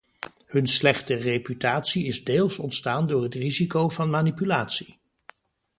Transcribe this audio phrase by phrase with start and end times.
[0.47, 4.99] Hun slechte reputatie is deels ontstaan door het risico van manipulatie.